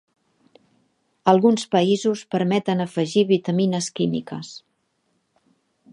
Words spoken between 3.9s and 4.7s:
químiques.